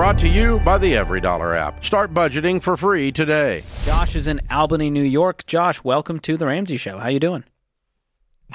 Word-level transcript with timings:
Brought 0.00 0.18
to 0.20 0.28
you 0.28 0.60
by 0.60 0.78
the 0.78 0.94
EveryDollar 0.94 1.54
app. 1.54 1.84
Start 1.84 2.14
budgeting 2.14 2.62
for 2.62 2.74
free 2.74 3.12
today. 3.12 3.62
Josh 3.84 4.16
is 4.16 4.26
in 4.26 4.40
Albany, 4.50 4.88
New 4.88 5.02
York. 5.02 5.44
Josh, 5.44 5.84
welcome 5.84 6.18
to 6.20 6.38
the 6.38 6.46
Ramsey 6.46 6.78
Show. 6.78 6.96
How 6.96 7.08
you 7.08 7.20
doing? 7.20 7.44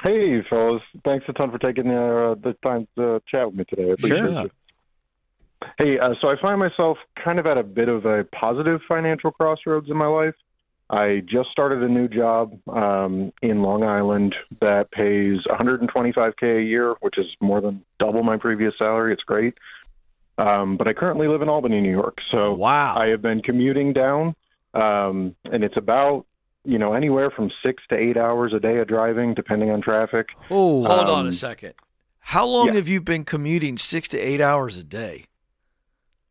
Hey, 0.02 0.42
fellas. 0.50 0.82
Thanks 1.04 1.24
a 1.28 1.32
ton 1.34 1.52
for 1.52 1.58
taking 1.58 1.86
uh, 1.88 2.34
the 2.42 2.56
time 2.64 2.88
to 2.96 3.22
chat 3.28 3.46
with 3.46 3.54
me 3.54 3.64
today. 3.64 3.90
I 3.90 3.92
appreciate 3.92 4.22
Sure. 4.22 4.46
it. 4.46 4.52
Hey, 5.78 5.98
uh, 6.00 6.14
so 6.20 6.30
I 6.30 6.34
find 6.42 6.58
myself 6.58 6.98
kind 7.24 7.38
of 7.38 7.46
at 7.46 7.58
a 7.58 7.62
bit 7.62 7.88
of 7.88 8.06
a 8.06 8.24
positive 8.24 8.80
financial 8.88 9.30
crossroads 9.30 9.88
in 9.88 9.96
my 9.96 10.08
life. 10.08 10.34
I 10.90 11.22
just 11.26 11.50
started 11.52 11.80
a 11.80 11.88
new 11.88 12.08
job 12.08 12.58
um, 12.70 13.32
in 13.40 13.62
Long 13.62 13.84
Island 13.84 14.34
that 14.60 14.90
pays 14.90 15.38
125k 15.48 16.58
a 16.58 16.62
year, 16.64 16.96
which 17.02 17.18
is 17.18 17.26
more 17.40 17.60
than 17.60 17.84
double 18.00 18.24
my 18.24 18.36
previous 18.36 18.74
salary. 18.76 19.12
It's 19.12 19.22
great. 19.22 19.54
Um, 20.38 20.76
but 20.76 20.86
I 20.86 20.92
currently 20.92 21.28
live 21.28 21.42
in 21.42 21.48
Albany, 21.48 21.80
New 21.80 21.90
York. 21.90 22.18
So 22.30 22.52
Wow. 22.54 22.96
I 22.96 23.08
have 23.08 23.22
been 23.22 23.40
commuting 23.42 23.92
down, 23.92 24.34
um, 24.74 25.34
and 25.50 25.64
it's 25.64 25.76
about 25.76 26.26
you 26.64 26.78
know 26.78 26.92
anywhere 26.94 27.30
from 27.30 27.50
six 27.64 27.82
to 27.90 27.96
eight 27.96 28.16
hours 28.16 28.52
a 28.52 28.60
day 28.60 28.78
of 28.78 28.88
driving, 28.88 29.34
depending 29.34 29.70
on 29.70 29.80
traffic. 29.80 30.28
Oh, 30.50 30.84
Hold 30.84 31.08
on 31.08 31.20
Um, 31.22 31.26
a 31.28 31.32
second. 31.32 31.74
How 32.20 32.44
long 32.44 32.66
yeah. 32.68 32.72
have 32.74 32.88
you 32.88 33.00
been 33.00 33.24
commuting 33.24 33.78
six 33.78 34.08
to 34.08 34.18
eight 34.18 34.40
hours 34.40 34.76
a 34.76 34.82
day? 34.84 35.26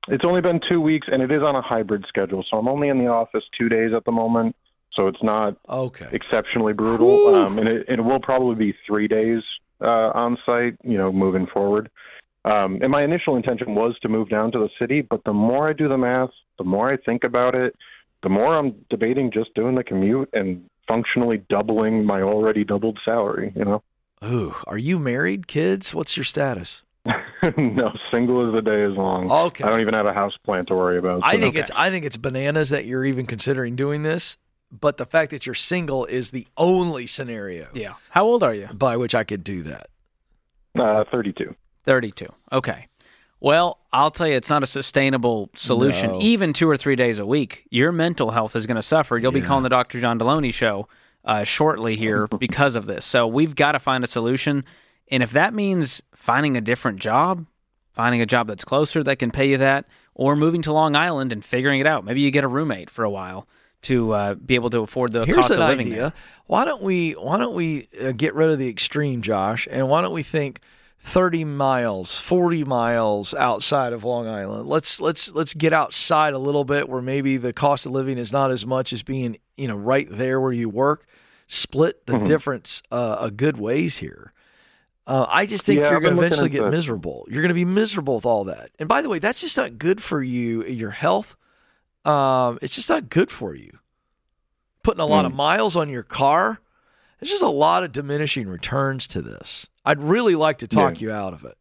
It's 0.08 0.24
only 0.26 0.42
been 0.42 0.60
two 0.70 0.82
weeks, 0.82 1.08
and 1.12 1.22
it 1.24 1.32
is 1.32 1.42
on 1.42 1.56
a 1.56 1.62
hybrid 1.62 2.06
schedule. 2.08 2.44
So 2.52 2.58
I'm 2.58 2.68
only 2.68 2.90
in 2.90 3.00
the 3.00 3.08
office 3.08 3.44
two 3.58 3.70
days 3.70 3.92
at 3.94 4.06
the 4.06 4.12
moment. 4.12 4.56
So 4.94 5.08
it's 5.08 5.24
not 5.24 5.58
Okay. 5.68 6.08
exceptionally 6.12 6.74
brutal, 6.74 7.34
um, 7.36 7.58
and 7.60 7.68
it, 7.68 7.86
it 7.90 8.02
will 8.04 8.20
probably 8.20 8.56
be 8.56 8.78
three 8.86 9.08
days 9.08 9.42
uh, 9.82 10.12
on 10.14 10.38
site. 10.46 10.76
You 10.84 10.98
know, 10.98 11.12
moving 11.12 11.48
forward. 11.48 11.90
Um, 12.46 12.78
and 12.82 12.92
my 12.92 13.04
initial 13.04 13.36
intention 13.36 13.74
was 13.76 13.98
to 14.04 14.08
move 14.08 14.30
down 14.30 14.52
to 14.52 14.60
the 14.60 14.70
city, 14.80 15.02
but 15.02 15.24
the 15.26 15.34
more 15.34 15.68
I 15.68 15.74
do 15.74 15.90
the 15.90 15.98
math, 15.98 16.30
the 16.58 16.64
more 16.64 16.92
I 16.92 16.98
think 16.98 17.24
about 17.24 17.56
it, 17.56 17.76
the 18.24 18.30
more 18.30 18.56
I'm 18.56 18.76
debating 18.90 19.32
just 19.32 19.54
doing 19.56 19.76
the 19.76 19.84
commute 19.84 20.30
and 20.32 20.64
functionally 20.88 21.44
doubling 21.50 22.06
my 22.06 22.22
already 22.22 22.64
doubled 22.64 23.00
salary. 23.04 23.52
You 23.56 23.66
know, 23.66 23.84
Ooh, 24.24 24.56
are 24.68 24.78
you 24.78 25.00
married? 25.00 25.48
Kids? 25.48 25.94
What's 25.94 26.16
your 26.16 26.24
status? 26.24 26.84
no, 27.58 27.92
single 28.12 28.48
as 28.48 28.54
the 28.54 28.62
day 28.62 28.82
is 28.84 28.96
long. 28.96 29.30
Okay. 29.32 29.64
I 29.64 29.70
don't 29.70 29.82
even 29.82 29.94
have 29.96 30.06
a 30.08 30.14
house 30.14 30.34
plant 30.44 30.68
to 30.70 30.76
worry 30.76 30.98
about. 30.98 31.22
I 31.24 31.34
so- 31.34 31.40
think 31.42 31.56
it's 31.56 31.72
I 31.76 31.90
think 31.90 32.06
it's 32.06 32.18
bananas 32.18 32.70
that 32.70 32.86
you're 32.86 33.06
even 33.06 33.26
considering 33.26 33.76
doing 33.76 34.04
this, 34.04 34.38
but 34.72 34.98
the 34.98 35.06
fact 35.06 35.32
that 35.32 35.46
you're 35.48 35.56
single 35.56 36.06
is 36.06 36.30
the 36.32 36.48
only 36.58 37.08
scenario 37.08 37.70
yeah. 37.74 37.94
How 38.12 38.24
old 38.26 38.44
are 38.44 38.54
you? 38.54 38.68
by 38.68 38.98
which 38.98 39.14
I 39.16 39.24
could 39.24 39.44
do 39.44 39.64
that. 39.64 39.88
uh, 40.80 41.04
32. 41.12 41.56
32. 41.86 42.28
Okay. 42.52 42.88
Well, 43.40 43.80
I'll 43.94 44.12
tell 44.12 44.28
you, 44.28 44.34
it's 44.36 44.50
not 44.50 44.64
a 44.64 44.68
sustainable 44.68 45.50
solution. 45.56 46.14
No. 46.14 46.22
Even 46.22 46.54
two 46.54 46.70
or 46.70 46.78
three 46.78 46.96
days 46.96 47.20
a 47.20 47.26
week, 47.26 47.66
your 47.70 47.92
mental 47.92 48.32
health 48.32 48.56
is 48.56 48.66
going 48.66 48.76
to 48.76 48.82
suffer. 48.82 49.18
You'll 49.18 49.32
be 49.32 49.42
calling 49.42 49.64
the 49.64 49.70
Dr. 49.70 50.00
John 50.00 50.18
Delony 50.18 50.54
show 50.54 50.88
uh, 51.24 51.44
shortly 51.44 51.96
here 51.96 52.28
because 52.40 52.76
of 52.76 52.86
this. 52.86 53.06
So 53.06 53.28
we've 53.28 53.56
got 53.56 53.74
to 53.74 53.80
find 53.80 54.04
a 54.04 54.08
solution. 54.08 54.64
And 55.12 55.22
if 55.22 55.32
that 55.32 55.54
means 55.54 56.02
finding 56.14 56.58
a 56.58 56.62
different 56.62 57.00
job, 57.00 57.46
finding 57.94 58.22
a 58.22 58.26
job 58.26 58.48
that's 58.48 58.66
closer 58.66 59.04
that 59.04 59.18
can 59.18 59.32
pay 59.32 59.50
you 59.50 59.58
that, 59.58 59.86
or 60.16 60.36
moving 60.36 60.62
to 60.64 60.74
Long 60.74 60.96
Island 60.96 61.32
and 61.32 61.44
figuring 61.46 61.80
it 61.80 61.86
out, 61.88 62.04
maybe 62.06 62.22
you 62.22 62.32
get 62.32 62.44
a 62.44 62.48
roommate 62.48 62.90
for 62.90 63.04
a 63.04 63.10
while 63.10 63.48
to 63.84 64.14
uh, 64.14 64.34
be 64.34 64.56
able 64.56 64.70
to 64.72 64.80
afford 64.80 65.12
the 65.12 65.26
Here's 65.26 65.38
cost 65.38 65.52
an 65.52 65.62
of 65.62 65.70
living 65.70 65.88
idea. 65.88 66.02
there. 66.02 66.14
Why 66.48 66.66
don't 66.66 66.82
we 66.82 67.12
why 67.12 67.38
don't 67.38 67.54
we 67.54 67.88
uh, 68.02 68.12
get 68.14 68.34
rid 68.34 68.50
of 68.50 68.58
the 68.58 68.70
extreme, 68.70 69.22
Josh, 69.22 69.68
and 69.70 69.88
why 69.90 70.02
don't 70.02 70.14
we 70.14 70.24
think 70.24 70.62
30 71.06 71.46
miles, 71.46 72.20
40 72.20 72.64
miles 72.64 73.36
outside 73.36 73.94
of 73.94 74.04
Long 74.04 74.28
Island. 74.28 74.68
Let's 74.68 75.00
let's 75.00 75.32
let's 75.34 75.54
get 75.54 75.72
outside 75.72 76.34
a 76.34 76.40
little 76.40 76.66
bit 76.66 76.90
where 76.90 77.02
maybe 77.02 77.38
the 77.38 77.54
cost 77.54 77.86
of 77.86 77.92
living 77.92 78.18
is 78.18 78.32
not 78.34 78.50
as 78.50 78.66
much 78.66 78.92
as 78.92 79.04
being, 79.04 79.38
you 79.56 79.68
know, 79.68 79.76
right 79.76 80.08
there 80.10 80.42
where 80.42 80.52
you 80.52 80.68
work. 80.68 81.06
Split 81.48 82.08
the 82.08 82.14
Mhm. 82.14 82.26
difference 82.26 82.82
uh, 82.92 83.18
a 83.20 83.30
good 83.30 83.58
ways 83.58 83.98
here. 83.98 84.34
Uh, 85.06 85.28
I 85.30 85.46
just 85.46 85.64
think 85.64 85.80
Yeah, 85.80 85.92
you're 85.92 86.00
going 86.00 86.16
to 86.16 86.20
eventually 86.22 86.50
get 86.50 86.72
miserable. 86.72 87.28
You're 87.30 87.44
going 87.44 87.50
to 87.50 87.54
be 87.54 87.66
miserable 87.66 88.16
with 88.16 88.26
all 88.26 88.44
that. 88.46 88.72
And 88.80 88.90
by 88.90 89.04
the 89.04 89.10
way, 89.10 89.20
that's 89.20 89.42
just 89.42 89.56
not 89.58 89.78
good 89.78 90.02
for 90.02 90.24
you, 90.24 90.64
your 90.66 90.90
health. 90.90 91.36
Um, 92.04 92.58
it's 92.64 92.74
just 92.74 92.90
not 92.90 93.10
good 93.10 93.30
for 93.30 93.54
you. 93.54 93.78
Putting 94.82 95.02
a 95.02 95.06
lot 95.06 95.26
of 95.26 95.32
Mm. 95.34 95.36
miles 95.36 95.78
on 95.78 95.88
your 95.90 96.02
car. 96.02 96.60
There's 97.20 97.30
just 97.30 97.44
a 97.44 97.48
lot 97.48 97.84
of 97.84 97.92
diminishing 97.92 98.48
returns 98.48 99.08
to 99.10 99.22
this. 99.22 99.68
I'd 99.86 100.00
really 100.00 100.36
like 100.36 100.60
to 100.60 100.68
talk 100.68 101.00
Yeah. 101.00 101.08
you 101.08 101.12
out 101.14 101.34
of 101.34 101.46
it. 101.46 101.58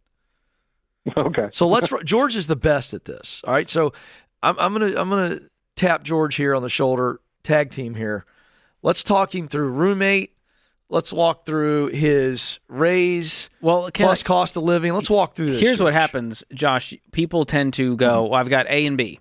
Okay. 1.16 1.48
So 1.52 1.68
let's. 1.68 1.92
George 2.04 2.34
is 2.34 2.46
the 2.46 2.56
best 2.56 2.94
at 2.94 3.04
this. 3.04 3.42
All 3.46 3.52
right. 3.52 3.68
So 3.68 3.92
I'm, 4.42 4.56
I'm 4.58 4.72
gonna 4.72 4.94
I'm 4.98 5.10
gonna 5.10 5.40
tap 5.76 6.02
George 6.02 6.36
here 6.36 6.54
on 6.54 6.62
the 6.62 6.70
shoulder. 6.70 7.20
Tag 7.42 7.70
team 7.70 7.94
here. 7.94 8.24
Let's 8.82 9.02
talk 9.04 9.34
him 9.34 9.48
through 9.48 9.68
roommate. 9.70 10.34
Let's 10.88 11.12
walk 11.12 11.44
through 11.44 11.88
his 11.88 12.58
raise 12.68 13.50
Well, 13.60 13.90
can 13.90 14.06
plus 14.06 14.22
I, 14.22 14.26
cost 14.26 14.56
of 14.56 14.62
living. 14.62 14.94
Let's 14.94 15.10
walk 15.10 15.34
through 15.34 15.52
this. 15.52 15.60
Here's 15.60 15.82
what 15.82 15.92
happens, 15.92 16.44
Josh. 16.52 16.94
People 17.10 17.44
tend 17.44 17.74
to 17.74 17.96
go, 17.96 18.22
mm-hmm. 18.22 18.30
well, 18.30 18.40
I've 18.40 18.48
got 18.50 18.66
A 18.66 18.86
and 18.86 18.96
B. 18.96 19.20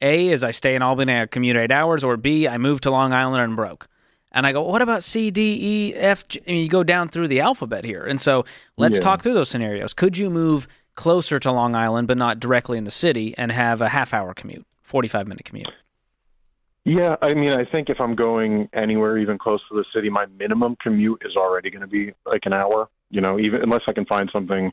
A 0.00 0.28
is 0.28 0.42
I 0.42 0.50
stay 0.50 0.74
in 0.74 0.82
Albany, 0.82 1.20
I 1.20 1.26
commute 1.26 1.56
eight 1.56 1.70
hours, 1.70 2.02
or 2.02 2.16
B, 2.16 2.48
I 2.48 2.58
move 2.58 2.80
to 2.82 2.90
Long 2.90 3.12
Island 3.12 3.40
and 3.42 3.52
I'm 3.52 3.56
broke. 3.56 3.88
And 4.32 4.46
I 4.46 4.52
go, 4.52 4.62
what 4.62 4.80
about 4.82 5.02
C, 5.04 5.30
D, 5.30 5.58
E, 5.90 5.94
F? 5.94 6.26
G? 6.26 6.40
I 6.46 6.50
mean, 6.52 6.62
you 6.62 6.68
go 6.68 6.82
down 6.82 7.08
through 7.08 7.28
the 7.28 7.40
alphabet 7.40 7.84
here. 7.84 8.04
And 8.04 8.20
so 8.20 8.44
let's 8.76 8.96
Yeah. 8.96 9.02
talk 9.02 9.22
through 9.22 9.34
those 9.34 9.50
scenarios. 9.50 9.92
Could 9.92 10.16
you 10.16 10.30
move 10.30 10.66
closer 10.94 11.38
to 11.38 11.52
Long 11.52 11.76
Island, 11.76 12.08
but 12.08 12.16
not 12.18 12.40
directly 12.40 12.78
in 12.78 12.84
the 12.84 12.90
city, 12.90 13.34
and 13.36 13.52
have 13.52 13.80
a 13.80 13.90
half 13.90 14.12
hour 14.14 14.32
commute, 14.34 14.66
45 14.80 15.26
minute 15.28 15.44
commute? 15.44 15.70
Yeah, 16.84 17.16
I 17.22 17.34
mean, 17.34 17.52
I 17.52 17.64
think 17.64 17.90
if 17.90 18.00
I'm 18.00 18.14
going 18.16 18.68
anywhere 18.72 19.16
even 19.18 19.38
close 19.38 19.60
to 19.68 19.76
the 19.76 19.84
city, 19.94 20.10
my 20.10 20.26
minimum 20.38 20.76
commute 20.82 21.22
is 21.24 21.36
already 21.36 21.70
going 21.70 21.82
to 21.82 21.86
be 21.86 22.12
like 22.26 22.44
an 22.44 22.52
hour. 22.52 22.88
You 23.10 23.20
know, 23.20 23.38
even 23.38 23.62
unless 23.62 23.82
I 23.86 23.92
can 23.92 24.04
find 24.06 24.28
something 24.32 24.72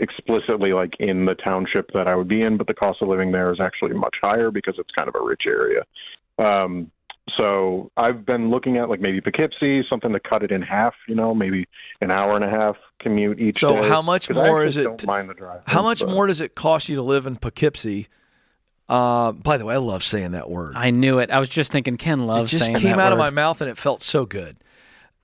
explicitly 0.00 0.72
like 0.72 0.94
in 0.98 1.24
the 1.26 1.34
township 1.36 1.92
that 1.92 2.08
I 2.08 2.16
would 2.16 2.26
be 2.26 2.42
in, 2.42 2.56
but 2.56 2.66
the 2.66 2.74
cost 2.74 3.00
of 3.02 3.08
living 3.08 3.30
there 3.30 3.52
is 3.52 3.60
actually 3.60 3.92
much 3.94 4.16
higher 4.22 4.50
because 4.50 4.74
it's 4.78 4.90
kind 4.90 5.08
of 5.08 5.14
a 5.14 5.22
rich 5.22 5.42
area. 5.46 5.82
Um, 6.38 6.90
so 7.36 7.90
I've 7.96 8.24
been 8.26 8.50
looking 8.50 8.76
at 8.76 8.88
like 8.88 9.00
maybe 9.00 9.20
Poughkeepsie, 9.20 9.84
something 9.88 10.12
to 10.12 10.20
cut 10.20 10.42
it 10.42 10.50
in 10.52 10.62
half. 10.62 10.94
You 11.08 11.14
know, 11.14 11.34
maybe 11.34 11.66
an 12.00 12.10
hour 12.10 12.36
and 12.36 12.44
a 12.44 12.50
half 12.50 12.76
commute 13.00 13.40
each 13.40 13.60
So 13.60 13.80
day. 13.82 13.88
how 13.88 14.02
much 14.02 14.30
more 14.30 14.44
actually 14.62 14.66
is 14.66 14.76
it 14.78 14.82
Don't 14.84 14.98
to- 15.00 15.06
mind 15.06 15.30
the 15.30 15.34
drive. 15.34 15.62
How 15.66 15.82
much 15.82 16.00
but- 16.00 16.10
more 16.10 16.26
does 16.26 16.40
it 16.40 16.54
cost 16.54 16.88
you 16.88 16.96
to 16.96 17.02
live 17.02 17.26
in 17.26 17.36
Poughkeepsie? 17.36 18.08
Uh, 18.88 19.32
by 19.32 19.56
the 19.56 19.64
way, 19.64 19.74
I 19.74 19.78
love 19.78 20.04
saying 20.04 20.32
that 20.32 20.50
word. 20.50 20.74
I 20.76 20.90
knew 20.90 21.18
it. 21.18 21.30
I 21.30 21.38
was 21.40 21.48
just 21.48 21.72
thinking 21.72 21.96
Ken 21.96 22.26
loves. 22.26 22.38
it 22.38 22.42
loves 22.42 22.50
just 22.52 22.66
saying 22.66 22.78
came 22.80 22.96
that 22.98 23.06
out 23.06 23.12
of 23.12 23.18
my 23.18 23.30
mouth 23.30 23.60
and 23.62 23.70
it 23.70 23.78
felt 23.78 24.02
so 24.02 24.26
good. 24.26 24.58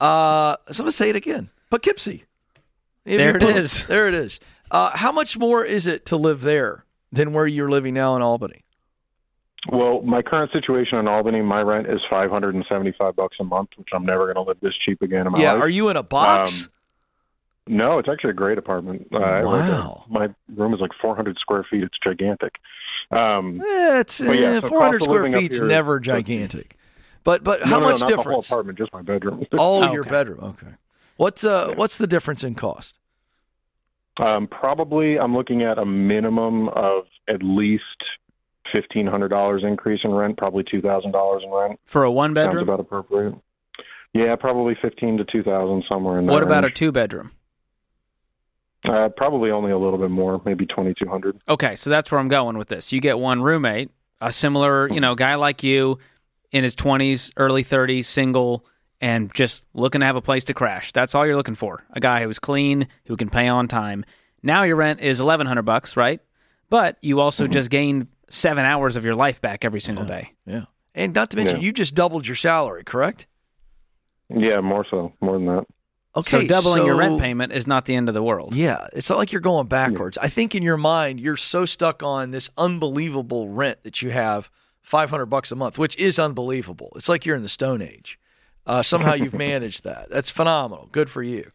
Uh, 0.01 0.57
so 0.71 0.81
I'm 0.81 0.85
gonna 0.85 0.93
say 0.93 1.11
it 1.11 1.17
again. 1.17 1.51
Poughkeepsie. 1.69 2.25
If 3.05 3.19
There 3.19 3.29
you 3.31 3.35
it 3.37 3.41
put- 3.43 3.57
is. 3.57 3.85
There 3.87 4.09
it 4.09 4.15
is. 4.15 4.41
Uh, 4.71 4.97
how 4.97 5.13
much 5.13 5.37
more 5.39 5.63
is 5.65 5.87
it 5.87 6.07
to 6.07 6.17
live 6.17 6.41
there 6.41 6.85
than 7.13 7.33
where 7.35 7.47
you're 7.47 7.69
living 7.71 7.93
now 7.93 8.17
in 8.17 8.23
Albany? 8.23 8.65
Well, 9.69 10.01
my 10.03 10.23
current 10.23 10.53
situation 10.53 10.99
in 10.99 11.07
Albany, 11.07 11.43
my 11.43 11.61
rent 11.61 11.87
is 11.87 12.01
five 12.09 12.31
hundred 12.31 12.55
and 12.55 12.65
seventy-five 12.69 13.15
bucks 13.15 13.37
a 13.41 13.45
month, 13.45 13.71
which 13.77 13.89
I'm 13.93 14.07
never 14.07 14.25
going 14.33 14.37
to 14.37 14.49
live 14.49 14.59
this 14.61 14.75
cheap 14.85 15.03
again 15.03 15.27
in 15.27 15.33
my 15.33 15.41
yeah. 15.41 15.53
life. 15.53 15.63
Are 15.63 15.69
you 15.69 15.89
in 15.91 15.97
a 15.99 16.03
box? 16.03 16.65
Um, 16.65 16.71
No, 17.67 17.99
it's 17.99 18.09
actually 18.09 18.31
a 18.31 18.35
great 18.35 18.57
apartment. 18.59 19.09
Uh, 19.13 19.19
I 19.19 19.43
like 19.43 19.69
it. 19.69 19.73
Wow. 19.73 20.05
My 20.09 20.29
room 20.57 20.73
is 20.73 20.81
like 20.81 20.93
400 21.01 21.37
square 21.39 21.65
feet. 21.71 21.83
It's 21.83 21.99
gigantic. 22.03 22.55
Um, 23.11 23.61
Eh, 23.61 24.01
it's 24.01 24.19
yeah, 24.21 24.31
eh, 24.33 24.61
so 24.61 24.69
400 24.71 25.03
square 25.03 25.19
living 25.23 25.35
up 25.35 25.41
feet's 25.43 25.57
here 25.57 25.65
is 25.67 25.69
never 25.69 26.01
gigantic. 26.01 26.77
But 27.23 27.45
but 27.45 27.61
no, 27.61 27.67
how 27.67 27.79
no, 27.81 27.85
no, 27.87 27.91
much 27.93 28.01
not 28.01 28.09
The 28.09 28.17
whole 28.17 28.23
difference? 28.25 28.47
apartment, 28.49 28.79
just 28.79 28.93
my 28.95 29.03
bedroom. 29.03 29.45
Oh, 29.53 29.59
Oh, 29.85 29.93
your 29.93 30.01
okay. 30.01 30.11
bedroom. 30.11 30.41
Okay. 30.43 30.73
What's 31.19 31.45
uh 31.45 31.67
Yeah. 31.69 31.75
what's 31.77 31.99
the 31.99 32.07
difference 32.07 32.43
in 32.43 32.55
cost? 32.55 32.97
um, 34.19 34.47
probably, 34.49 35.19
I'm 35.19 35.35
looking 35.35 35.63
at 35.63 35.79
a 35.79 35.85
minimum 35.87 36.69
of 36.71 37.05
at 37.29 37.43
least 37.43 37.85
fifteen 38.73 39.07
hundred 39.07 39.29
dollars 39.29 39.63
increase 39.65 40.01
in 40.05 40.13
rent. 40.13 40.37
Probably 40.37 40.65
two 40.71 40.81
thousand 40.81 41.13
dollars 41.13 41.43
in 41.45 41.51
rent. 41.51 41.81
For 41.87 42.05
a 42.05 42.11
one 42.11 42.35
bedroom. 42.35 42.53
Sounds 42.53 42.63
about 42.63 42.81
appropriate. 42.81 43.35
Yeah, 44.13 44.35
probably 44.37 44.77
fifteen 44.81 45.17
to 45.19 45.25
two 45.25 45.43
thousand 45.43 45.85
somewhere 45.91 46.19
in 46.19 46.27
there. 46.27 46.33
What 46.33 46.43
about 46.43 46.65
a 46.65 46.71
two 46.71 46.93
bedroom? 46.93 47.31
Uh, 48.89 49.11
probably 49.11 49.51
only 49.51 49.71
a 49.73 49.79
little 49.79 49.99
bit 49.99 50.11
more, 50.11 50.41
maybe 50.45 50.67
twenty 50.67 50.95
two 50.95 51.09
hundred. 51.09 51.41
Okay, 51.49 51.77
so 51.77 51.91
that's 51.91 52.11
where 52.11 52.19
I'm 52.19 52.29
going 52.29 52.57
with 52.57 52.69
this. 52.69 52.93
You 52.93 53.01
get 53.01 53.19
one 53.19 53.43
roommate, 53.43 53.91
a 54.21 54.33
similar, 54.33 54.91
you 54.91 55.01
know, 55.01 55.15
guy 55.15 55.35
like 55.35 55.63
you 55.63 55.99
in 56.53 56.65
his 56.65 56.75
20s, 56.75 57.31
early 57.37 57.63
30s, 57.63 58.07
single, 58.07 58.67
and 59.01 59.33
just 59.35 59.67
looking 59.75 60.01
to 60.01 60.07
have 60.07 60.17
a 60.17 60.21
place 60.21 60.45
to 60.45 60.55
crash. 60.55 60.93
That's 60.93 61.15
all 61.15 61.27
you're 61.27 61.37
looking 61.37 61.55
for. 61.55 61.85
A 61.93 62.01
guy 62.01 62.25
who's 62.25 62.39
clean, 62.39 62.89
who 63.07 63.17
can 63.17 63.31
pay 63.31 63.49
on 63.49 63.69
time. 63.69 64.05
Now 64.43 64.63
your 64.63 64.77
rent 64.77 65.01
is 65.01 65.21
1100 65.21 65.63
bucks, 65.63 65.97
right? 65.97 66.21
But 66.69 66.97
you 67.01 67.21
also 67.21 67.47
just 67.47 67.71
gained 67.71 68.09
7 68.31 68.65
hours 68.65 68.97
of 68.97 69.05
your 69.05 69.15
life 69.15 69.41
back 69.41 69.65
every 69.65 69.81
single 69.81 70.05
day. 70.05 70.33
Yeah. 70.47 70.65
And 70.95 71.15
not 71.15 71.31
to 71.31 71.37
mention 71.37 71.57
Yeah. 71.59 71.63
you 71.67 71.73
just 71.73 71.95
doubled 71.95 72.27
your 72.27 72.37
salary, 72.37 72.85
correct? 72.85 73.27
Yeah, 74.29 74.61
more 74.61 74.87
so, 74.91 75.13
more 75.21 75.35
than 75.39 75.47
that. 75.47 75.67
Okay, 76.17 76.43
so 76.43 76.47
doubling 76.47 76.85
your 76.87 76.97
rent 76.97 77.21
payment 77.21 77.53
is 77.53 77.67
not 77.69 77.85
the 77.85 77.95
end 77.95 78.09
of 78.09 78.15
the 78.15 78.23
world. 78.23 78.55
Yeah, 78.55 78.89
it's 78.93 79.09
not 79.09 79.19
like 79.19 79.31
you're 79.31 79.41
going 79.41 79.69
backwards. 79.69 80.19
I 80.19 80.29
think 80.29 80.55
in 80.57 80.63
your 80.63 80.77
mind 80.77 81.21
you're 81.21 81.37
so 81.37 81.65
stuck 81.65 82.03
on 82.03 82.33
this 82.33 82.51
unbelievable 82.59 83.49
rent 83.49 83.85
that 83.85 84.03
you 84.03 84.11
have 84.11 84.51
500 84.83 85.27
bucks 85.27 85.53
a 85.53 85.57
month, 85.57 85.79
which 85.79 85.97
is 85.99 86.19
unbelievable. 86.19 86.93
It's 86.97 87.09
like 87.09 87.25
you're 87.25 87.37
in 87.37 87.43
the 87.45 87.49
Stone 87.49 87.81
Age. 87.83 88.19
Uh, 88.67 88.83
somehow 88.83 89.15
you've 89.15 89.35
managed 89.51 89.85
that. 89.85 90.11
That's 90.11 90.31
phenomenal. 90.33 90.89
Good 90.91 91.11
for 91.11 91.23
you. 91.23 91.53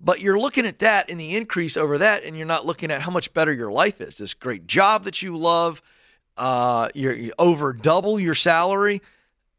But 0.00 0.20
you're 0.20 0.38
looking 0.38 0.66
at 0.66 0.80
that 0.80 1.08
and 1.08 1.18
the 1.18 1.34
increase 1.34 1.76
over 1.78 1.96
that, 1.96 2.24
and 2.24 2.36
you're 2.36 2.46
not 2.46 2.66
looking 2.66 2.90
at 2.90 3.02
how 3.02 3.10
much 3.10 3.32
better 3.32 3.52
your 3.52 3.72
life 3.72 4.02
is. 4.02 4.18
This 4.18 4.34
great 4.34 4.66
job 4.66 5.04
that 5.04 5.22
you 5.22 5.34
love, 5.34 5.80
uh, 6.36 6.88
you're, 6.94 7.14
you 7.14 7.32
over 7.38 7.72
double 7.72 8.18
your 8.20 8.34
salary. 8.34 9.00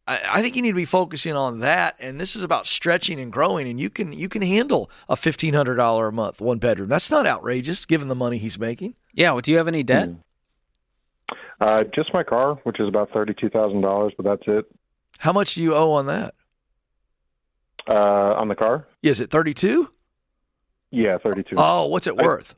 I, 0.08 0.20
I 0.30 0.42
think 0.42 0.56
you 0.56 0.62
need 0.62 0.72
to 0.72 0.76
be 0.76 0.86
focusing 0.86 1.34
on 1.34 1.60
that. 1.60 1.96
And 2.00 2.20
this 2.20 2.36
is 2.36 2.44
about 2.44 2.68
stretching 2.68 3.20
and 3.20 3.32
growing. 3.32 3.68
And 3.68 3.80
you 3.80 3.90
can 3.90 4.14
you 4.14 4.30
can 4.30 4.42
handle 4.42 4.90
a 5.10 5.16
fifteen 5.16 5.54
hundred 5.54 5.76
dollar 5.76 6.08
a 6.08 6.12
month 6.12 6.40
one 6.42 6.58
bedroom. 6.60 6.90
That's 6.90 7.10
not 7.10 7.26
outrageous 7.26 7.86
given 7.86 8.08
the 8.08 8.16
money 8.16 8.38
he's 8.38 8.60
making. 8.60 8.96
Yeah. 9.14 9.32
Well, 9.32 9.42
do 9.42 9.52
you 9.52 9.58
have 9.58 9.68
any 9.68 9.84
debt? 9.84 10.10
Uh, 11.62 11.84
just 11.96 12.14
my 12.14 12.22
car, 12.24 12.56
which 12.64 12.80
is 12.80 12.88
about 12.88 13.10
thirty-two 13.12 13.50
thousand 13.50 13.82
dollars, 13.82 14.14
but 14.18 14.24
that's 14.26 14.44
it. 14.46 14.66
How 15.20 15.32
much 15.32 15.56
do 15.56 15.64
you 15.64 15.74
owe 15.74 15.94
on 15.94 16.06
that? 16.08 16.36
Uh, 17.88 17.94
on 17.94 18.48
the 18.48 18.56
car, 18.56 18.88
Yeah, 19.04 19.12
Is 19.12 19.20
it 19.20 19.30
thirty 19.30 19.54
two? 19.54 19.90
yeah, 20.92 21.18
thirty-two. 21.20 21.56
Oh, 21.58 21.86
what's 21.86 22.08
it 22.08 22.16
I- 22.20 22.24
worth? 22.24 22.56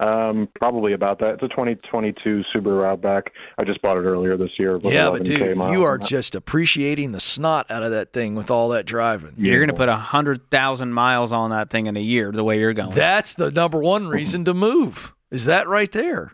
Um, 0.00 0.48
probably 0.58 0.94
about 0.94 1.18
that. 1.18 1.34
It's 1.34 1.42
a 1.42 1.48
2022 1.48 2.42
Subaru 2.54 2.84
Outback. 2.90 3.32
I 3.58 3.64
just 3.64 3.82
bought 3.82 3.98
it 3.98 4.00
earlier 4.00 4.36
this 4.38 4.50
year. 4.58 4.80
Yeah, 4.82 5.10
but 5.10 5.24
dude, 5.24 5.56
you 5.58 5.84
are 5.84 5.98
just 5.98 6.34
appreciating 6.34 7.12
the 7.12 7.20
snot 7.20 7.70
out 7.70 7.82
of 7.82 7.90
that 7.90 8.12
thing 8.14 8.34
with 8.34 8.50
all 8.50 8.70
that 8.70 8.86
driving. 8.86 9.34
Yeah. 9.36 9.50
You're 9.52 9.60
going 9.60 9.68
to 9.68 9.76
put 9.76 9.90
a 9.90 9.96
hundred 9.96 10.50
thousand 10.50 10.92
miles 10.94 11.32
on 11.32 11.50
that 11.50 11.68
thing 11.68 11.86
in 11.86 11.96
a 11.98 12.00
year. 12.00 12.32
The 12.32 12.42
way 12.42 12.58
you're 12.58 12.72
going. 12.72 12.90
That's 12.94 13.34
the 13.34 13.50
number 13.50 13.78
one 13.82 14.08
reason 14.18 14.44
to 14.46 14.54
move. 14.54 15.12
Is 15.30 15.44
that 15.44 15.68
right 15.68 15.92
there? 15.92 16.32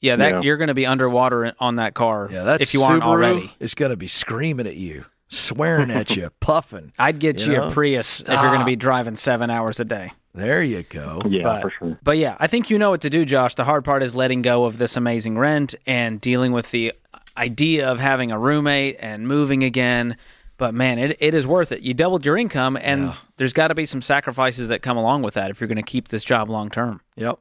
yeah. 0.00 0.16
That 0.16 0.30
Yeah. 0.30 0.40
you're 0.42 0.58
going 0.58 0.68
to 0.68 0.74
be 0.74 0.84
underwater 0.86 1.54
on 1.58 1.76
that 1.76 1.94
car. 1.94 2.28
Yeah, 2.30 2.42
that's 2.42 2.62
if 2.64 2.74
you 2.74 2.82
aren't 2.82 3.02
Subaru 3.04 3.06
already. 3.06 3.54
is 3.58 3.74
going 3.74 3.90
to 3.90 3.96
be 3.96 4.06
screaming 4.06 4.66
at 4.66 4.76
you, 4.76 5.06
swearing 5.28 5.90
at 5.90 6.14
you, 6.14 6.28
puffing. 6.40 6.92
I'd 6.98 7.18
get 7.18 7.40
You 7.46 7.52
you, 7.52 7.58
know? 7.58 7.68
a 7.68 7.70
Prius 7.72 8.20
if 8.20 8.28
you're 8.28 8.36
going 8.36 8.58
to 8.60 8.66
be 8.66 8.76
driving 8.76 9.16
seven 9.16 9.48
hours 9.48 9.80
a 9.80 9.84
day. 9.86 10.12
There 10.34 10.62
you 10.62 10.82
go. 10.82 11.22
Yeah, 11.28 11.42
but- 11.44 11.62
for 11.62 11.70
sure. 11.78 11.98
But 12.02 12.18
yeah, 12.18 12.36
I 12.40 12.46
think 12.48 12.68
you 12.70 12.78
know 12.78 12.90
what 12.90 13.00
to 13.02 13.10
do, 13.10 13.24
Josh. 13.24 13.54
The 13.54 13.64
hard 13.64 13.84
part 13.84 14.02
is 14.02 14.16
letting 14.16 14.42
go 14.42 14.64
of 14.64 14.78
this 14.78 14.96
amazing 14.96 15.38
rent 15.38 15.74
and 15.86 16.20
dealing 16.20 16.52
with 16.52 16.70
the 16.72 16.92
idea 17.36 17.88
of 17.90 18.00
having 18.00 18.30
a 18.32 18.38
roommate 18.38 18.96
and 19.00 19.26
moving 19.28 19.62
again. 19.64 20.16
But 20.56 20.74
man, 20.74 20.98
it, 20.98 21.16
it 21.20 21.34
is 21.34 21.46
worth 21.46 21.72
it. 21.72 21.80
You 21.82 21.94
doubled 21.94 22.24
your 22.24 22.36
income, 22.36 22.76
and 22.80 23.06
Yeah. 23.06 23.14
there's 23.36 23.52
got 23.52 23.68
to 23.68 23.74
be 23.74 23.86
some 23.86 24.02
sacrifices 24.02 24.68
that 24.68 24.82
come 24.82 24.96
along 24.96 25.22
with 25.22 25.34
that 25.34 25.50
if 25.50 25.60
you're 25.60 25.68
going 25.68 25.76
to 25.76 25.82
keep 25.82 26.08
this 26.08 26.24
job 26.24 26.48
long 26.50 26.70
term. 26.70 27.00
Yep. 27.16 27.38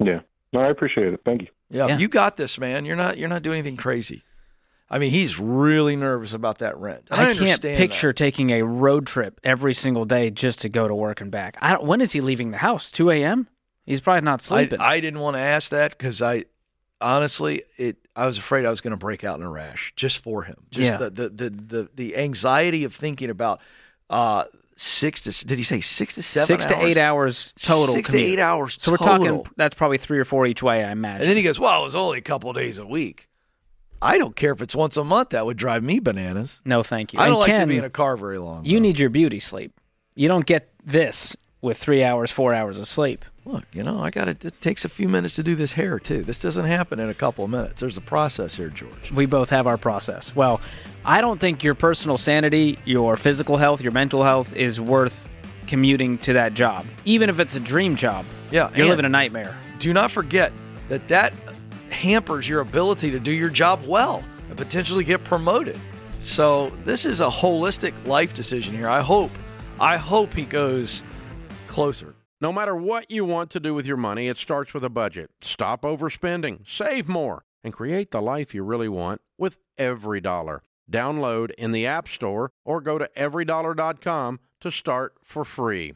Yeah. 0.00 0.20
No, 0.52 0.60
I 0.60 0.68
appreciate 0.70 1.12
it. 1.12 1.20
Thank 1.24 1.42
you. 1.42 1.48
Yeah, 1.70 1.86
Yeah. 1.88 1.98
you 1.98 2.08
got 2.08 2.36
this, 2.38 2.58
man. 2.58 2.84
You're 2.86 2.96
not 2.96 3.18
you're 3.18 3.28
not 3.28 3.42
doing 3.42 3.58
anything 3.58 3.76
crazy. 3.76 4.22
I 4.90 4.98
mean, 4.98 5.10
he's 5.10 5.38
really 5.38 5.96
nervous 5.96 6.32
about 6.32 6.58
that 6.58 6.78
rent. 6.78 7.08
I, 7.10 7.30
I, 7.30 7.34
can't 7.34 7.60
picture 7.60 8.12
taking 8.12 8.50
a 8.50 8.62
road 8.62 9.06
trip 9.06 9.38
every 9.44 9.74
single 9.74 10.06
day 10.06 10.30
just 10.30 10.62
to 10.62 10.68
go 10.68 10.88
to 10.88 10.94
work 10.94 11.20
and 11.20 11.30
back. 11.30 11.58
I 11.60 11.72
don't, 11.72 11.84
when 11.84 12.00
is 12.00 12.12
he 12.12 12.22
leaving 12.22 12.52
the 12.52 12.58
house? 12.58 12.90
2 12.90 13.10
a.m. 13.10 13.48
He's 13.84 14.00
probably 14.00 14.22
not 14.22 14.40
sleeping. 14.40 14.80
I, 14.80 14.94
I 14.94 15.00
didn't 15.00 15.20
want 15.20 15.36
to 15.36 15.40
ask 15.40 15.70
that 15.70 15.92
because 15.92 16.22
I 16.22 16.46
honestly 17.00 17.62
it 17.76 17.96
I 18.16 18.26
was 18.26 18.38
afraid 18.38 18.64
I 18.64 18.70
was 18.70 18.80
going 18.80 18.90
to 18.90 18.96
break 18.96 19.24
out 19.24 19.38
in 19.38 19.44
a 19.44 19.50
rash 19.50 19.92
just 19.96 20.18
for 20.18 20.42
him. 20.42 20.56
Just 20.70 20.92
Yeah. 20.92 20.96
the, 20.96 21.10
the 21.10 21.28
the 21.28 21.50
the 21.50 21.88
the 21.94 22.16
anxiety 22.16 22.84
of 22.84 22.94
thinking 22.94 23.30
about 23.30 23.60
uh 24.10 24.44
six 24.76 25.20
to 25.22 25.46
did 25.46 25.58
he 25.58 25.64
say 25.64 25.80
six 25.80 26.14
to 26.14 26.22
seven 26.22 26.46
Six 26.46 26.66
to 26.66 26.84
eight 26.84 26.98
hours 26.98 27.52
total. 27.60 27.94
Six 27.94 28.10
commute. 28.10 28.26
to 28.26 28.32
eight 28.32 28.40
hours. 28.40 28.76
So 28.80 28.90
we're 28.90 28.96
talking. 28.98 29.44
That's 29.56 29.74
probably 29.74 29.98
three 29.98 30.18
or 30.18 30.24
four 30.24 30.46
each 30.46 30.62
way. 30.62 30.84
I 30.84 30.92
imagine. 30.92 31.22
And 31.22 31.30
then 31.30 31.36
he 31.36 31.42
goes, 31.42 31.58
"Well, 31.58 31.80
it 31.80 31.84
was 31.84 31.94
only 31.94 32.18
a 32.18 32.22
couple 32.22 32.52
days 32.52 32.78
a 32.78 32.86
week." 32.86 33.27
I 34.00 34.18
don't 34.18 34.36
care 34.36 34.52
if 34.52 34.62
it's 34.62 34.74
once 34.74 34.96
a 34.96 35.04
month. 35.04 35.30
That 35.30 35.46
would 35.46 35.56
drive 35.56 35.82
me 35.82 35.98
bananas. 35.98 36.60
no, 36.64 36.82
thank 36.82 37.12
you. 37.12 37.18
I 37.20 37.24
don't 37.26 37.34
And 37.34 37.40
like 37.40 37.50
Ken, 37.50 37.60
to 37.62 37.66
be 37.66 37.78
in 37.78 37.84
a 37.84 37.90
car 37.90 38.16
very 38.16 38.38
long. 38.38 38.64
You 38.64 38.74
though. 38.78 38.82
need 38.82 38.98
your 38.98 39.10
beauty 39.10 39.40
sleep. 39.40 39.72
You 40.14 40.28
don't 40.28 40.46
get 40.46 40.70
this 40.84 41.36
with 41.60 41.78
three 41.78 42.04
hours, 42.04 42.30
four 42.30 42.54
hours 42.54 42.78
of 42.78 42.86
sleep. 42.86 43.24
Look, 43.44 43.64
you 43.72 43.82
know, 43.82 44.00
I 44.00 44.10
got 44.10 44.28
it. 44.28 44.44
It 44.44 44.60
takes 44.60 44.84
a 44.84 44.88
few 44.88 45.08
minutes 45.08 45.34
to 45.36 45.42
do 45.42 45.54
this 45.54 45.72
hair 45.72 45.98
too. 45.98 46.22
This 46.22 46.38
doesn't 46.38 46.66
happen 46.66 47.00
in 47.00 47.08
a 47.08 47.14
couple 47.14 47.44
of 47.44 47.50
minutes. 47.50 47.80
There's 47.80 47.96
a 47.96 48.00
process 48.02 48.56
here, 48.56 48.68
George. 48.68 49.10
We 49.10 49.26
both 49.26 49.50
have 49.50 49.66
our 49.66 49.78
process. 49.78 50.36
Well, 50.36 50.60
I 51.04 51.20
don't 51.20 51.40
think 51.40 51.64
your 51.64 51.74
personal 51.74 52.18
sanity, 52.18 52.78
your 52.84 53.16
physical 53.16 53.56
health, 53.56 53.80
your 53.80 53.92
mental 53.92 54.22
health 54.22 54.54
is 54.54 54.80
worth 54.80 55.28
commuting 55.66 56.18
to 56.18 56.34
that 56.34 56.54
job, 56.54 56.86
even 57.04 57.30
if 57.30 57.40
it's 57.40 57.54
a 57.54 57.60
dream 57.60 57.96
job. 57.96 58.24
Yeah, 58.50 58.70
You're 58.74 58.86
living 58.88 59.04
a 59.04 59.08
nightmare. 59.10 59.56
Do 59.78 59.92
not 59.92 60.10
forget 60.10 60.52
that 60.88 61.08
that 61.08 61.32
hampers 61.90 62.48
your 62.48 62.60
ability 62.60 63.10
to 63.10 63.20
do 63.20 63.32
your 63.32 63.50
job 63.50 63.84
well 63.86 64.22
and 64.48 64.56
potentially 64.56 65.04
get 65.04 65.24
promoted. 65.24 65.78
So 66.22 66.70
this 66.84 67.04
is 67.04 67.20
a 67.20 67.28
holistic 67.28 68.06
life 68.06 68.34
decision 68.34 68.74
here. 68.74 68.88
I 68.88 69.00
hope, 69.00 69.30
I 69.80 69.96
hope 69.96 70.34
he 70.34 70.44
goes 70.44 71.02
closer. 71.68 72.14
No 72.40 72.52
matter 72.52 72.74
what 72.74 73.10
you 73.10 73.24
want 73.24 73.50
to 73.50 73.60
do 73.60 73.74
with 73.74 73.86
your 73.86 73.96
money, 73.96 74.28
it 74.28 74.36
starts 74.36 74.72
with 74.72 74.84
a 74.84 74.90
budget. 74.90 75.30
Stop 75.40 75.82
overspending, 75.82 76.68
save 76.68 77.08
more, 77.08 77.44
and 77.64 77.72
create 77.72 78.10
the 78.10 78.22
life 78.22 78.54
you 78.54 78.62
really 78.62 78.88
want 78.88 79.20
with 79.36 79.58
every 79.76 80.20
dollar. 80.20 80.62
Download 80.90 81.50
in 81.58 81.72
the 81.72 81.86
App 81.86 82.08
Store 82.08 82.52
or 82.64 82.80
go 82.80 82.96
to 82.96 83.10
everydollar.com 83.16 84.40
to 84.60 84.70
start 84.70 85.14
for 85.22 85.44
free. 85.44 85.94